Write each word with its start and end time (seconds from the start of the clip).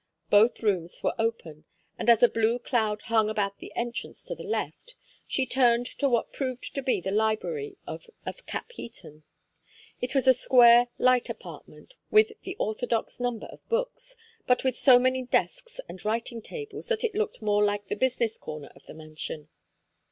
Both 0.31 0.63
rooms 0.63 1.03
were 1.03 1.13
open, 1.19 1.65
and 1.99 2.09
as 2.09 2.23
a 2.23 2.27
blue 2.27 2.57
cloud 2.57 3.03
hung 3.03 3.29
about 3.29 3.59
the 3.59 3.71
entrance 3.75 4.23
to 4.23 4.33
the 4.33 4.41
left, 4.41 4.95
she 5.27 5.45
turned 5.45 5.85
to 5.99 6.09
what 6.09 6.33
proved 6.33 6.73
to 6.73 6.81
be 6.81 6.99
the 6.99 7.11
library 7.11 7.77
of 7.85 8.07
Capheaton. 8.47 9.25
It 10.01 10.15
was 10.15 10.27
a 10.27 10.33
square 10.33 10.87
light 10.97 11.29
apartment, 11.29 11.93
with 12.09 12.31
the 12.41 12.55
orthodox 12.57 13.19
number 13.19 13.45
of 13.51 13.69
books, 13.69 14.15
but 14.47 14.63
with 14.63 14.75
so 14.75 14.97
many 14.97 15.21
desks 15.21 15.79
and 15.87 16.03
writing 16.03 16.41
tables 16.41 16.87
that 16.87 17.03
it 17.03 17.13
looked 17.13 17.39
more 17.43 17.63
like 17.63 17.85
the 17.87 17.95
business 17.95 18.39
corner 18.39 18.71
of 18.75 18.83
the 18.87 18.95
mansion. 18.95 19.49